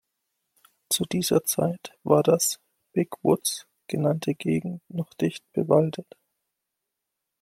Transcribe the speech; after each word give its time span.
Zu 0.89 1.03
dieser 1.05 1.43
Zeit 1.43 1.93
war 2.01 2.23
das 2.23 2.59
"Big 2.91 3.09
Woods" 3.21 3.67
genannte 3.85 4.33
Gegend 4.33 4.81
noch 4.89 5.13
dicht 5.13 5.43
bewaldet. 5.53 6.07